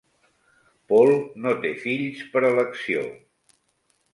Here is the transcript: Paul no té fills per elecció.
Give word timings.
Paul 0.93 1.11
no 1.45 1.53
té 1.65 1.73
fills 1.83 2.25
per 2.33 2.45
elecció. 2.51 3.05